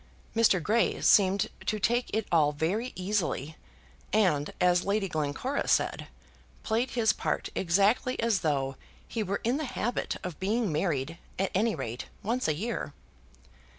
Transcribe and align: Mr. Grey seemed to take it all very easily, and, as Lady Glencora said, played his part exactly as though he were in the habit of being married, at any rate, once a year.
Mr. 0.35 0.59
Grey 0.63 0.99
seemed 0.99 1.47
to 1.67 1.77
take 1.77 2.09
it 2.11 2.25
all 2.31 2.53
very 2.53 2.91
easily, 2.95 3.55
and, 4.11 4.51
as 4.59 4.83
Lady 4.83 5.07
Glencora 5.07 5.67
said, 5.67 6.07
played 6.63 6.89
his 6.89 7.13
part 7.13 7.49
exactly 7.53 8.19
as 8.19 8.39
though 8.39 8.77
he 9.07 9.21
were 9.21 9.41
in 9.43 9.57
the 9.57 9.65
habit 9.77 10.15
of 10.23 10.39
being 10.39 10.71
married, 10.71 11.19
at 11.37 11.51
any 11.53 11.75
rate, 11.75 12.07
once 12.23 12.47
a 12.47 12.55
year. 12.55 12.95